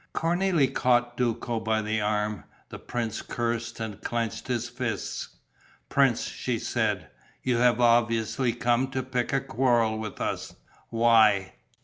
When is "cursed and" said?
3.21-4.01